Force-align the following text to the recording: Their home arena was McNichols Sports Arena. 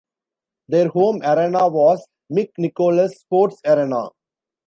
Their 0.67 0.87
home 0.87 1.21
arena 1.21 1.67
was 1.67 2.07
McNichols 2.33 3.11
Sports 3.11 3.61
Arena. 3.63 4.09